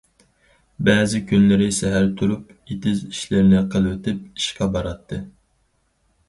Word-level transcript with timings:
بەزى 0.85 1.19
كۈنلىرى 1.31 1.67
سەھەر 1.79 2.07
تۇرۇپ، 2.21 2.49
ئېتىز 2.55 3.03
ئىشلىرىنى 3.11 3.61
قىلىۋېتىپ، 3.75 4.25
ئىشقا 4.41 4.71
باراتتى. 4.79 5.21